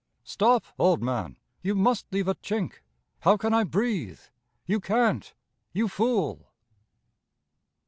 [0.23, 1.37] Stop, old man!
[1.61, 2.81] You must leave a chink;
[3.19, 4.19] How can I breathe?
[4.67, 5.35] _You can't,
[5.73, 6.49] you fool!